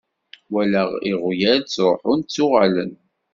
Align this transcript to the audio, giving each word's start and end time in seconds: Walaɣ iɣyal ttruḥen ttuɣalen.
Walaɣ 0.51 0.89
iɣyal 1.11 1.59
ttruḥen 1.63 2.19
ttuɣalen. 2.21 2.91